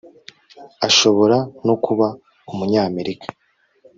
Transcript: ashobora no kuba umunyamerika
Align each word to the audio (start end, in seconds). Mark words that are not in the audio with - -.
ashobora 0.87 1.37
no 1.67 1.75
kuba 1.83 2.07
umunyamerika 2.51 3.27